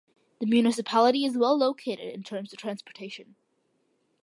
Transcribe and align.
The 0.39 0.47
municipality 0.47 1.25
is 1.25 1.37
well 1.37 1.55
located 1.55 1.99
in 2.11 2.23
terms 2.23 2.51
of 2.51 2.57
transportation. 2.57 3.35